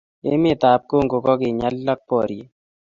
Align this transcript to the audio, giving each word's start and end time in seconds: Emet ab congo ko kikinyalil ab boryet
Emet 0.31 0.61
ab 0.71 0.81
congo 0.89 1.15
ko 1.25 1.31
kikinyalil 1.39 1.87
ab 1.93 2.01
boryet 2.07 2.51